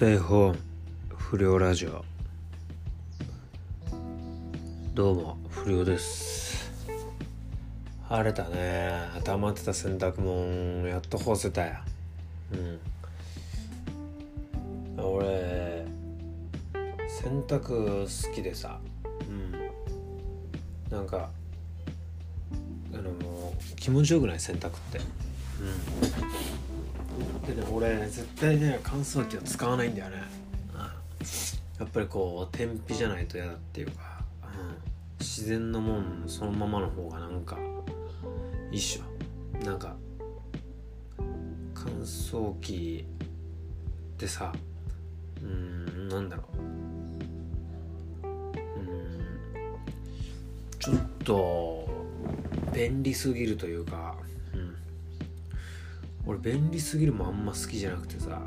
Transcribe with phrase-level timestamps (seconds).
[0.00, 0.58] 台本
[1.14, 2.02] 不良ラジオ。
[4.94, 6.72] どうも不良です。
[8.08, 8.98] 晴れたね。
[9.24, 11.74] 溜まってた洗濯物やっと干せたよ
[14.96, 15.04] うん。
[15.04, 15.86] 俺
[17.06, 18.80] 洗濯好きでさ。
[19.28, 19.52] うん。
[20.90, 21.28] なんか
[22.94, 23.12] あの
[23.76, 24.40] 気持ちよくない？
[24.40, 24.98] 洗濯って。
[24.98, 26.69] うん。
[27.46, 30.16] でね俺絶対ね乾燥機は使わないんだよね、
[31.78, 34.76] やっぱりこう天日じゃないと嫌だっていうか、うん、
[35.18, 37.56] 自然のもんそのままの方がなんか
[38.70, 39.64] いいっしょ。
[39.64, 39.96] なんか
[41.74, 43.04] 乾燥機
[44.14, 44.52] ってさ
[45.42, 46.58] うんなんだろう。
[48.26, 48.38] うん。
[50.78, 51.88] ちょっと
[52.74, 54.16] 便利すぎるというか
[56.30, 58.40] 俺便利すぎるもあんま好きじゃなくてさ。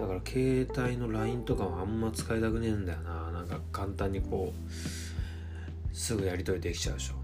[0.00, 3.30] だから携帯の LINE とかもあんま使いたくねえんだよな。
[3.32, 7.14] なんか簡単にこうすぐやり取りできちゃうでしょ。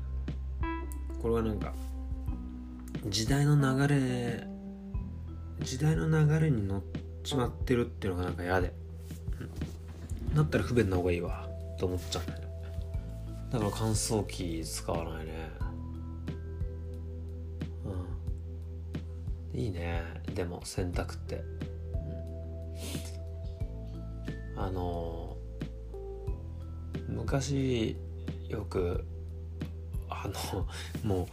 [1.23, 1.73] これはなんか
[3.07, 4.47] 時代の流れ
[5.61, 6.83] 時代の流れに乗っ
[7.23, 8.75] ちまってるっていうのがなんか嫌で、
[10.29, 11.49] うん、だったら不便な方がいいわ。
[11.79, 12.47] と思っちゃうんだよね。
[13.51, 15.64] だから乾燥機使わないね。
[19.55, 20.03] いいね。
[20.35, 21.45] でも洗濯って、
[24.57, 25.37] うん、あの
[27.09, 27.97] 昔
[28.49, 29.05] よく
[30.09, 30.67] あの
[31.05, 31.29] も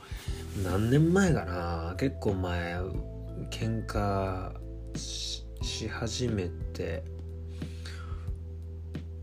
[0.58, 1.96] う何年前かな。
[1.98, 2.76] 結構前
[3.50, 4.54] 喧嘩
[4.96, 7.04] しし始めて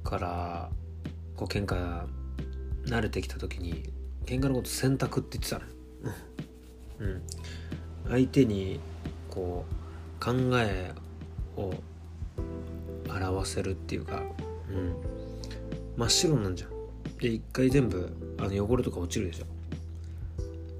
[0.05, 0.71] から
[1.37, 2.07] こう喧嘩
[2.87, 3.93] 慣れてきた時に
[4.25, 5.65] 喧嘩のこと選択って言ってたの
[7.01, 7.23] うん。
[8.09, 8.81] 相手に
[9.31, 9.65] こ
[10.21, 10.93] う考え
[11.57, 11.73] を
[13.09, 14.23] 表せるっていうか
[14.71, 14.95] うん。
[15.97, 16.71] 真っ白なんじゃん。
[17.19, 19.47] で一回全部あの汚れとか落ちるでしょ。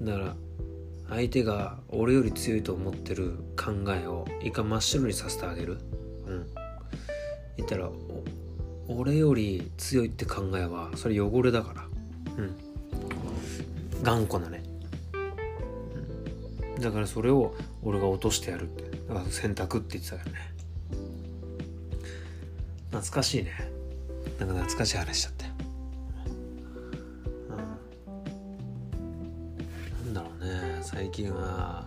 [0.05, 0.35] だから
[1.09, 5.79] 相手が俺より強いと思ってる考えを一回真っ白にさせてあげる。
[6.27, 6.47] うん。
[7.57, 7.89] 言ったら
[8.87, 11.85] 俺より強いって考えはそれ汚れだから。
[12.37, 12.55] うん。
[14.01, 14.58] 頑固なね、
[16.79, 17.53] だからそれを
[17.83, 18.83] 俺が落としてやるって。
[19.07, 20.31] だから選択って言ってたよね。
[22.91, 23.51] 懐かしいね。
[24.39, 25.53] なんか懐かしい話しちゃったよ。
[30.05, 30.79] なんだろうね。
[30.81, 31.85] 最近は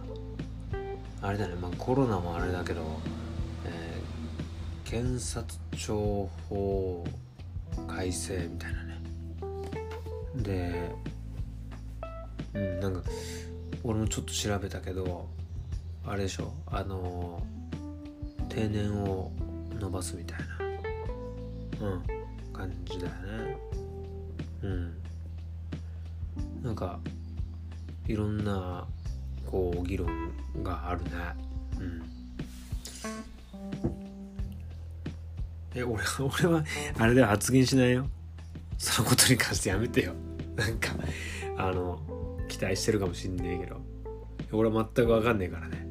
[1.20, 1.54] あれだね。
[1.54, 2.82] まあコロナもあれだけど、
[3.64, 7.04] えー、検察庁法
[7.88, 9.00] 改正みたいなね。
[10.36, 10.90] で
[12.54, 13.02] うんなんか
[13.84, 15.28] 俺もちょっと調べたけど
[16.06, 16.52] あれでしょ？
[16.66, 17.42] あの
[18.48, 19.30] 定年を
[19.78, 20.38] 伸ばすみたい
[21.80, 21.86] な。
[21.88, 22.02] うん。
[22.52, 23.56] 感じだよね。
[24.62, 24.94] うん。
[26.62, 26.98] なんか
[28.06, 28.86] いろんな
[29.46, 30.08] こう議論
[30.62, 31.10] があるね。
[31.80, 32.02] うん。
[35.74, 36.02] え俺
[36.44, 36.64] 俺は
[36.98, 38.06] あれでは発言しないよ。
[38.78, 40.12] そのことに関してやめてよ。
[40.56, 40.90] なんか
[41.56, 41.98] あの
[42.52, 43.80] 期待してるかもしんねえけど。
[44.52, 45.88] 俺は全く分かんねえからね。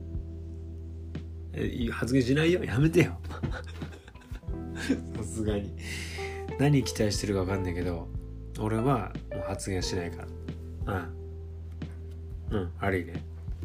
[1.92, 2.64] 発言しないよ。
[2.64, 3.18] やめてよ。
[5.18, 5.76] さすがに。
[6.60, 8.08] 何期待してるか分かんないけど。
[8.60, 10.28] 俺はもう発言しないか
[10.86, 11.00] ら。
[12.52, 12.58] うん。
[12.58, 13.24] うん悪いね。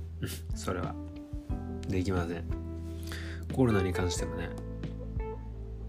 [0.56, 0.94] それは。
[1.90, 2.44] できません。
[3.52, 4.48] コロナに関してもね。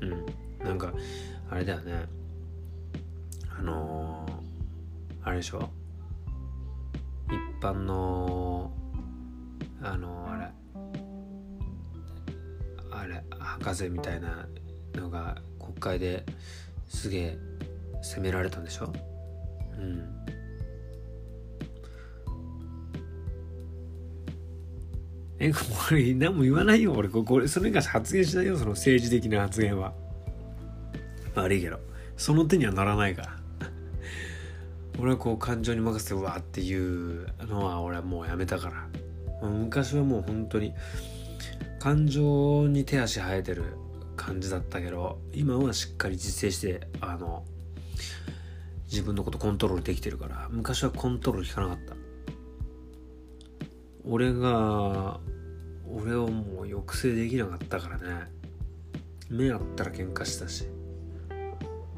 [0.01, 0.25] うん。
[0.65, 0.93] なんか
[1.49, 2.05] あれだよね。
[3.57, 5.69] あのー、あれでしょ？
[7.61, 8.71] 般の
[9.81, 10.47] あの、あれ
[12.91, 14.47] あれ博士みたいな
[14.95, 16.23] のが国会で
[16.87, 17.37] すげえ
[18.01, 18.91] 責められたんでしょ？
[19.77, 20.03] うん。
[25.39, 25.59] えこ
[25.91, 27.09] れ何も言わないよ俺。
[27.09, 29.93] これそれに関して発言しないよその政治的な発言は。
[31.35, 31.79] 悪いけど。
[32.15, 33.36] その手にはならないから。
[34.99, 38.87] 俺はこう感情に任せてうわーっていうのは俺はもうやめたから。
[39.47, 40.73] 昔はもう本当に
[41.79, 43.63] 感情に手足生えてる
[44.15, 47.43] 感じだったけど今はしっかり実践してあの
[48.85, 51.95] 自分のことコントロールできてるから昔はコントロール効かなかった。
[54.09, 55.19] 俺が
[55.87, 58.25] 俺をもう抑制できなかったからね。
[59.29, 60.65] 目あったら喧嘩したし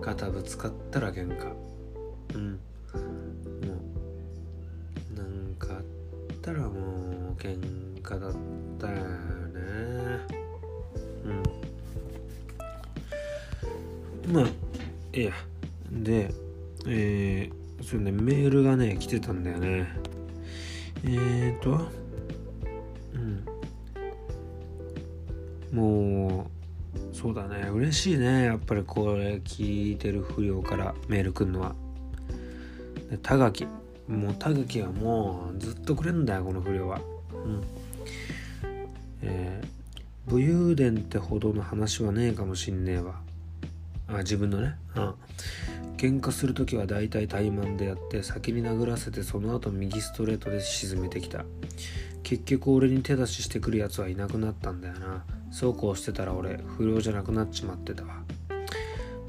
[0.01, 1.53] 肩ぶつかったら喧嘩。
[2.35, 2.59] うん。
[2.97, 3.01] も
[5.13, 5.83] うなんかあっ
[6.41, 7.57] たらもう喧
[8.01, 8.33] 嘩だっ
[8.79, 9.59] たよね。
[14.27, 14.33] うん。
[14.33, 14.47] まあ
[15.17, 15.31] いや。
[15.91, 16.31] で
[16.85, 19.87] えー、そうねメールがね来てたんだよね。
[21.03, 21.79] えーと
[23.13, 23.45] うん。
[25.75, 26.49] も
[26.93, 27.69] うそうだね。
[27.69, 28.45] 嬉しいね。
[28.45, 31.75] やっぱりこれ聞いてる不良からメールくんのは。
[33.09, 33.65] で田垣
[34.07, 36.99] もう田垣はもうずっとくれんだよこの不良は。
[37.45, 37.63] うん。
[39.21, 43.21] えー、武勇伝ってほどの話はねえかもしんねえわ。
[44.07, 44.75] あ自分のね。
[44.95, 45.13] うん。
[45.97, 51.45] 喧嘩する時は大体怠慢でやって先に殴らせてその後右ストレートで沈めてきた。
[52.23, 55.23] 結局俺に手出ししてくるやつはいなくなったんだよな。
[55.51, 58.23] そうこうしてたら俺不良じゃなくなっちまってたわ。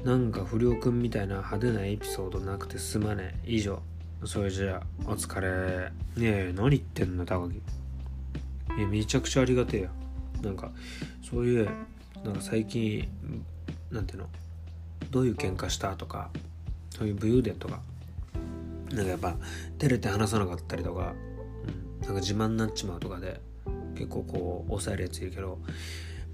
[0.03, 3.51] なんか不良くんみたいな派手なエピソードなくてすまねえ。
[3.53, 3.81] 以上。
[4.25, 5.91] それじゃあお疲れ。
[6.15, 7.61] ねえ何言ってんの高木。
[8.79, 9.89] えめちゃくちゃありがてえよ。
[10.41, 10.71] なんか
[11.21, 11.69] そういう
[12.23, 13.07] なんか最近
[13.91, 14.29] なんていうの？
[15.11, 16.29] どういう喧嘩したとか
[16.89, 17.79] そういう武勇伝とか。
[18.91, 19.37] なんかやっぱ
[19.77, 21.13] 照れて話さなかったりとか、
[22.01, 23.39] うん、なんか自慢になっちまうとかで
[23.95, 25.59] 結構こう抑えるやついるけど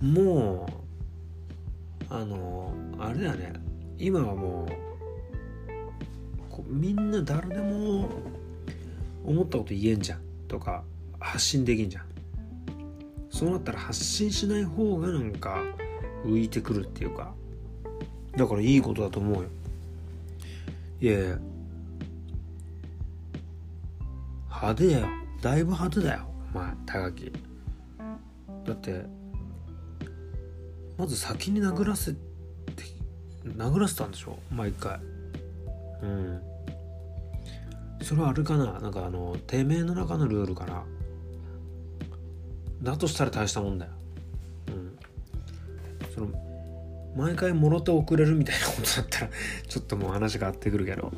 [0.01, 0.86] もう
[2.09, 3.53] あのあれだよね。
[3.97, 8.09] 今はもうみんな誰でも
[9.25, 10.83] 思ったこと言えんじゃんとか
[11.19, 12.05] 発信できんじゃん。
[13.29, 15.61] そうなったら発信しない方がなんか
[16.25, 17.33] 浮いてくるっていうか。
[18.35, 19.49] だからいいことだと思うよ。
[21.01, 21.39] いやいや。
[24.49, 25.07] 派手やよ。
[25.41, 26.27] だいぶ派手だよ。
[26.53, 27.31] お前高木。
[28.65, 29.05] だって
[30.97, 32.19] まず先に殴らせて
[33.55, 34.37] 殴らせたんでしょ？
[34.51, 34.99] 毎回。
[36.01, 36.41] うん。
[38.01, 38.79] それはあれかな？
[38.79, 40.83] なんかあのてめえの中のルールかな？
[42.81, 43.91] だとしたら大したもんだよ。
[44.67, 44.97] うん。
[46.13, 46.27] その
[47.15, 49.29] 毎回もろて遅れるみたいなことだったら
[49.67, 51.11] ちょっともう話が合ってくるけど。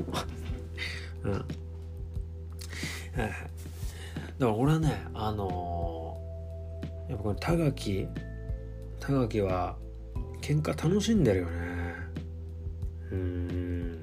[1.24, 1.34] うん。
[1.34, 1.46] だか
[4.40, 8.08] ら俺はねあのー、やっぱこれ田垣
[9.10, 9.76] 田垣は
[10.40, 11.52] 喧嘩楽しんでるよね。
[13.12, 14.00] うん。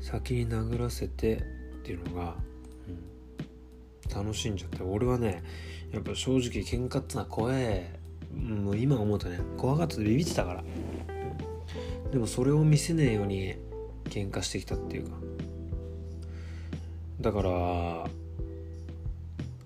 [0.00, 1.40] 先に殴らせてっ
[1.82, 2.36] ていうのが、
[2.88, 4.82] うん、楽しんじゃって。
[4.82, 5.42] 俺はね
[5.92, 8.00] やっぱ正直喧嘩ってのは怖え
[8.34, 10.64] もう今思うとね怖がっててビビってたから、
[12.04, 13.56] うん、でもそれを見せねえように
[14.04, 15.16] 喧嘩してきたっていうか。
[17.20, 17.50] だから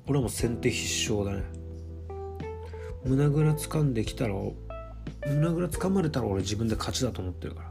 [0.09, 1.56] 俺はもう先手必勝だね。
[3.07, 4.35] 胸ぐら掴んできたら
[5.27, 7.71] 胸ぐら掴まれたら俺自分で勝ちだと思ってるから、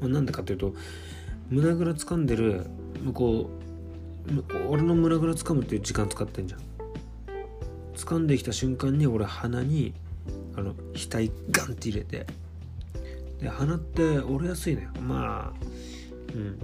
[0.00, 0.74] まあ、なんでかっていうと
[1.50, 2.66] 胸ぐら掴んでる
[3.02, 3.68] 向こう
[4.68, 6.60] 俺の胸ぐら掴むっていう時間使ってんじゃん。
[7.96, 9.92] 掴んできた瞬間に俺鼻に
[10.56, 12.26] あの額ガンって入れて
[13.40, 14.90] で鼻って折れやすいのよ。
[15.00, 16.58] まあうん。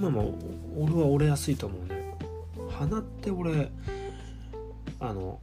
[0.00, 0.24] まあまあ
[0.76, 2.16] 俺は折れやすいと思うね。
[2.70, 3.70] 鼻って俺
[5.00, 5.40] あの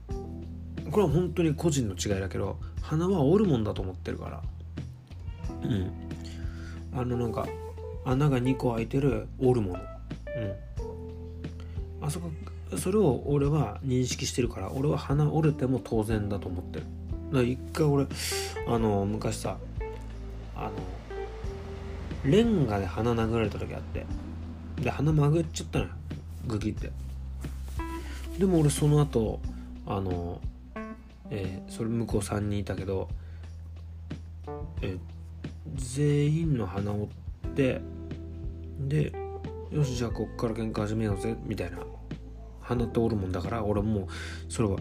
[0.92, 4.42] これは本当に個人の違いだけど鼻は折るもんだと思ってるから。
[5.64, 5.92] うん。
[6.94, 7.48] あのなんか
[8.06, 9.80] 穴が2個開いてる折るもの
[12.02, 12.06] うん。
[12.06, 12.30] あそこ
[12.78, 16.86] それを俺は認識してるから俺は鼻折れても当然だと思ってる。
[17.32, 18.06] だから一回俺
[18.68, 19.58] あの昔さ
[20.56, 20.72] あの
[22.30, 24.06] レンガで鼻殴られた時あって
[24.82, 25.92] で鼻曲げちゃったのよ。
[26.46, 26.92] グキって。
[28.38, 29.40] でも俺その後
[29.86, 30.40] あの
[31.30, 33.10] えー、それ向こう3人いたけど、
[34.82, 35.00] えー、
[35.76, 37.10] 全員の鼻を折
[37.50, 37.82] って
[38.80, 39.12] で
[39.72, 41.80] よしじゃあこっから喧嘩始めようぜみたいな。
[42.68, 44.08] 鼻って折るもんだから俺もう
[44.50, 44.78] それは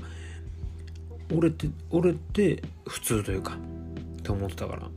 [1.30, 4.88] 折れて折れて普通というかって思ってたから。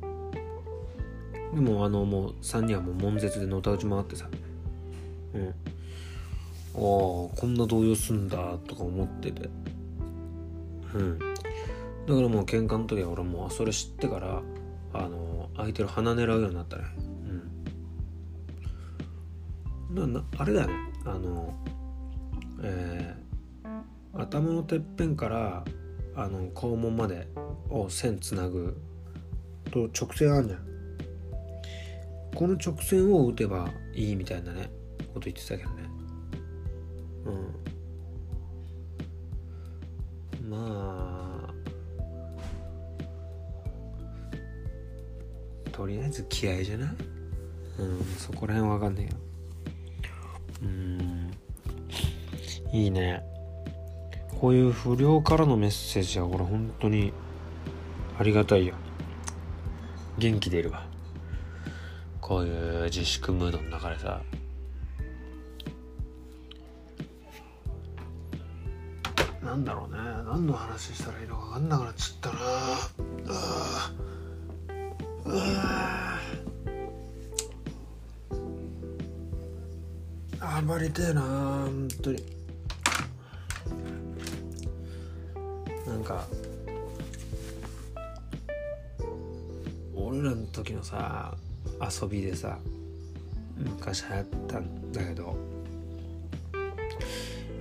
[1.53, 4.27] でもあのもう3人はもう悶絶でのたうち回ってさ。
[5.33, 5.47] うん。
[5.47, 5.53] ああ
[6.75, 9.49] こんな動揺すんだとか思ってて。
[10.95, 11.19] うん。
[11.19, 11.25] だ
[12.15, 14.41] からもう喧嘩の時は俺もうそれ知ってから
[14.93, 16.83] あの相手の鼻狙うようになったね。
[19.93, 20.13] うん。
[20.13, 20.73] なあれだよね。
[21.05, 21.53] あの
[22.61, 25.63] えー、頭のてっぺんから
[26.15, 27.27] あの肛門まで
[27.69, 28.75] を線つなぐ
[29.71, 30.69] と直線あるじゃん。
[32.35, 34.71] この直線を打てばいいみたいなね
[35.13, 35.88] こと言ってたけどね。
[46.25, 46.89] 気合じゃない？
[47.79, 49.11] うんそこら辺わかんないよ。
[50.61, 51.31] うん。
[52.73, 53.23] いいね。
[54.39, 57.13] こういう不良からのメッセージは俺本当に
[58.17, 58.75] ありがたいよ。
[60.17, 60.85] 元気出るわ。
[62.19, 64.21] こういう自粛ムードの中でさ。
[69.41, 69.97] なんだろうね。
[70.25, 72.39] 何の話したらいいのか分かんなくなっちゃったな。
[73.31, 73.91] あ
[75.25, 75.98] あ
[80.59, 82.21] あまりてえな本当に。
[85.87, 86.27] なんか
[89.95, 91.33] 俺らの時のさ
[91.79, 92.59] 遊びでさ
[93.57, 95.37] 昔流行ったんだけど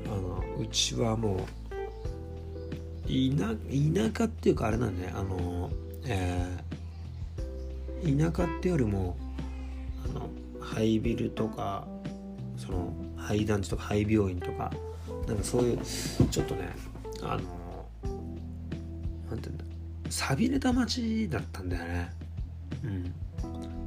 [0.07, 1.38] あのうちはもう
[3.07, 3.47] 田
[4.11, 5.71] 田舎っていうかあれなんだねあの、
[6.05, 9.17] えー、田舎っていうよりも
[10.05, 10.28] あの
[10.61, 11.87] 廃ビルとか
[12.68, 14.70] その廃団地とか廃病院とか
[15.26, 15.78] なんかそういう
[16.30, 16.68] ちょっとね
[17.22, 17.87] あの
[19.30, 19.64] なんていうんだ
[20.10, 22.12] 寂れた町だったんだよね。
[22.82, 23.04] うん。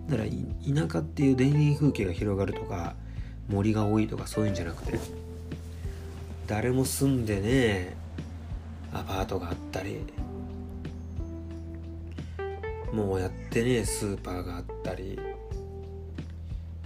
[0.08, 2.96] だから田舎っていう田園風景が広がるとか
[3.50, 5.00] 森が多いとかそういうんじゃなくて
[6.48, 7.96] 誰も住んでね
[8.94, 10.00] アパートがあったり
[12.92, 15.18] もうやってねスーパーがあったり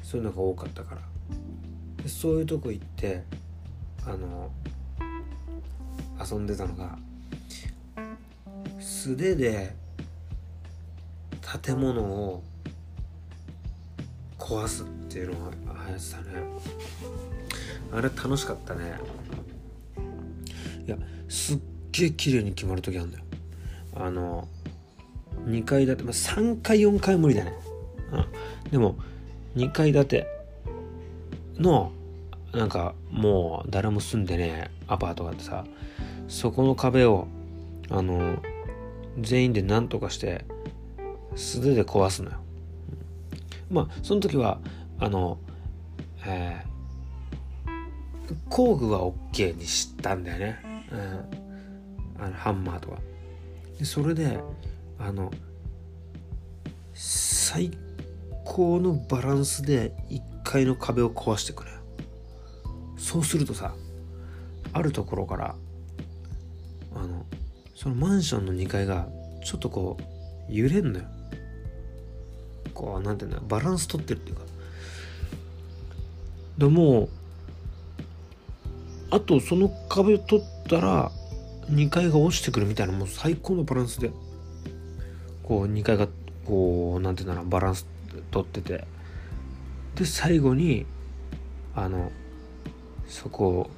[0.04, 1.02] そういうのが多かったから
[2.08, 3.24] そういうとこ行って
[4.06, 4.52] あの
[6.20, 6.98] 遊んでたのが
[8.80, 9.76] 素手で
[11.64, 12.44] 建物を
[14.38, 15.52] 壊すっていうのが
[15.88, 16.26] 流行ってたね。
[17.92, 18.94] あれ楽しかったね。
[20.86, 20.98] いや
[21.28, 21.60] すっ
[21.92, 23.24] げえ綺麗に決まる時あるんだよ。
[23.96, 24.48] あの
[25.46, 27.54] 2階建て、まあ、3階4階無理だね、
[28.66, 28.96] うん、でも
[29.56, 30.35] 2階建て
[31.58, 31.92] の
[32.54, 35.66] なんかもう誰も住んでねアパートがあってさ
[36.28, 37.28] そこの壁を
[37.90, 38.38] あの
[39.20, 40.46] 全員で何とかして
[41.36, 42.38] 素手で壊すのよ、
[43.70, 44.60] まあその時は
[45.00, 45.38] あの
[46.26, 50.96] えー、工具は OK にしたんだよね、う
[51.42, 51.46] ん
[52.18, 52.98] あのハンマーとか。
[53.78, 54.40] でそれで
[54.98, 55.32] あの
[56.94, 57.72] 最
[58.46, 61.72] 高のバランスで1階の壁を壊してくれ。
[62.98, 63.76] そうするとさ
[64.72, 65.56] あるところから
[66.96, 67.26] あの
[67.76, 69.08] そのマンションの2階が
[69.44, 70.04] ちょっとこう
[70.48, 71.06] 揺れんのよ。
[72.74, 74.42] こうなんていうんだバランス取ってるっていうか。
[76.58, 77.10] でも
[79.10, 81.12] あとその壁取ったら
[81.70, 84.12] 2階が落ちてくるみたいなもう最高のバランスで。
[85.44, 86.08] こう2階が
[86.46, 87.86] こう何て言うんだろうバランス
[88.32, 88.86] 取ってて。
[89.96, 90.86] で最後に
[91.76, 92.12] あの
[93.08, 93.70] そこを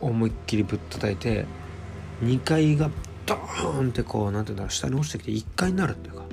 [0.00, 1.44] 思いっきりぶったたいて
[2.22, 2.90] 2階が
[3.26, 6.24] ドーンってこう何て言うんだろう下に落ちてきて1階になるっていうか。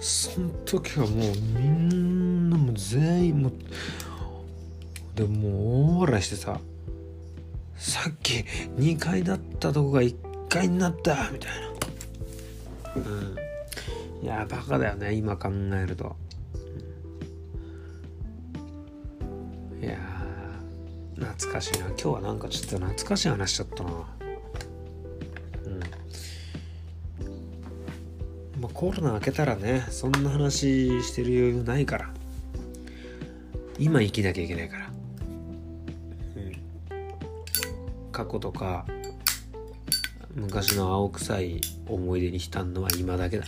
[0.00, 1.16] その時はもう
[1.58, 3.52] みんなも全員も
[5.14, 6.60] でもう大笑いしてさ
[7.78, 8.44] さっき
[8.76, 10.14] 2階だったとこが1
[10.48, 11.68] 階になったみたいな。
[12.96, 13.36] うん。
[14.22, 16.16] いやバカだよね今考えると、
[19.84, 19.98] いや
[21.16, 21.86] 懐かしいな。
[21.88, 23.90] 今日はなんかちょっと懐かしい話しちゃったな。
[23.90, 23.94] う
[25.68, 25.80] ん。
[28.60, 32.10] まあコロナ明けたらねそんな話してる余裕ないから。
[33.78, 34.90] 今生きなきゃいけないから。
[38.10, 38.86] 過去とか
[40.34, 43.44] 昔の青臭い思い出に浸んのは今だけだ。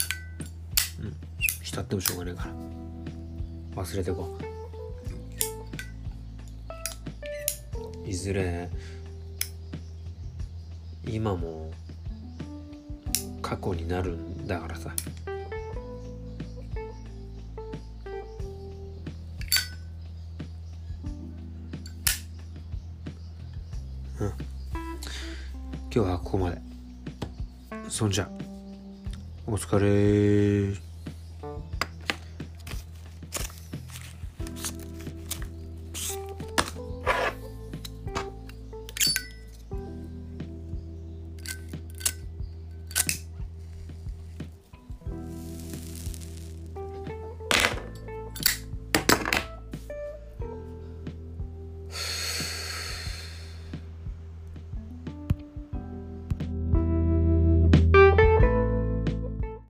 [1.00, 1.16] うん。
[1.62, 2.44] 浸ってもしょうがないか
[3.76, 3.82] ら。
[3.82, 4.55] 忘れてこう
[8.06, 8.70] いずれ
[11.04, 11.72] 今も
[13.42, 14.94] 過去になるんだからさ。
[24.20, 24.28] うん。
[24.28, 24.34] 今
[25.90, 26.58] 日はここまで。
[27.88, 28.28] そんじゃ。
[29.46, 30.85] お疲れ。